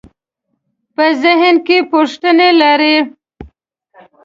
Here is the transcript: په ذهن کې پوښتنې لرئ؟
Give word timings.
په 0.95 1.05
ذهن 1.23 1.55
کې 1.67 1.77
پوښتنې 1.91 2.49
لرئ؟ 2.61 2.95